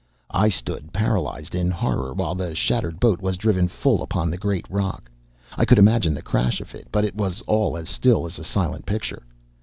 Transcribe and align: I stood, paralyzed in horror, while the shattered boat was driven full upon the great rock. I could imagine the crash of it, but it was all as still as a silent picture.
I 0.33 0.49
stood, 0.49 0.91
paralyzed 0.93 1.53
in 1.53 1.69
horror, 1.69 2.15
while 2.15 2.33
the 2.33 2.55
shattered 2.55 2.99
boat 2.99 3.21
was 3.21 3.37
driven 3.37 3.67
full 3.67 4.01
upon 4.01 4.31
the 4.31 4.37
great 4.39 4.65
rock. 4.67 5.11
I 5.55 5.63
could 5.63 5.77
imagine 5.77 6.15
the 6.15 6.23
crash 6.23 6.59
of 6.59 6.73
it, 6.73 6.87
but 6.91 7.05
it 7.05 7.13
was 7.15 7.41
all 7.41 7.77
as 7.77 7.87
still 7.87 8.25
as 8.25 8.39
a 8.39 8.43
silent 8.43 8.87
picture. 8.87 9.21